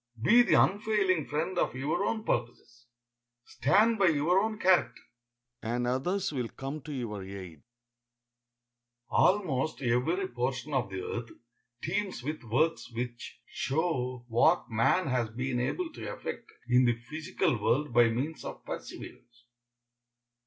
[0.19, 2.87] Be the unfailing friend of your own purposes,
[3.45, 5.03] stand by your own character,
[5.61, 7.61] and others will come to your aid.
[9.09, 11.29] Almost every portion of the earth
[11.83, 17.61] teems with works which show what man has been able to effect in the physical
[17.61, 19.45] world by means of perseverance.